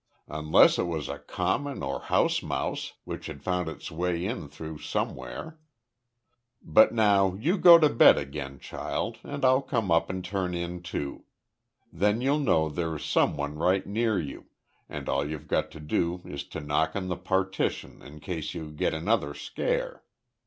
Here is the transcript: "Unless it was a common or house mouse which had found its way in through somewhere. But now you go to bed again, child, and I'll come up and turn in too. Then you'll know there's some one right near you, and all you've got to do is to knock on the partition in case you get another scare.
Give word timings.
"Unless 0.29 0.79
it 0.79 0.87
was 0.87 1.09
a 1.09 1.19
common 1.19 1.83
or 1.83 1.99
house 1.99 2.41
mouse 2.41 2.93
which 3.03 3.27
had 3.27 3.43
found 3.43 3.69
its 3.69 3.91
way 3.91 4.25
in 4.25 4.47
through 4.49 4.79
somewhere. 4.79 5.59
But 6.59 6.91
now 6.91 7.35
you 7.35 7.55
go 7.59 7.77
to 7.77 7.87
bed 7.87 8.17
again, 8.17 8.57
child, 8.57 9.19
and 9.21 9.45
I'll 9.45 9.61
come 9.61 9.91
up 9.91 10.09
and 10.09 10.25
turn 10.25 10.55
in 10.55 10.81
too. 10.81 11.25
Then 11.93 12.19
you'll 12.19 12.39
know 12.39 12.67
there's 12.67 13.05
some 13.05 13.37
one 13.37 13.59
right 13.59 13.85
near 13.85 14.19
you, 14.19 14.47
and 14.89 15.07
all 15.07 15.23
you've 15.23 15.47
got 15.47 15.69
to 15.69 15.79
do 15.79 16.23
is 16.25 16.45
to 16.45 16.61
knock 16.61 16.95
on 16.95 17.07
the 17.07 17.15
partition 17.15 18.01
in 18.01 18.21
case 18.21 18.55
you 18.55 18.71
get 18.71 18.95
another 18.95 19.35
scare. 19.35 20.03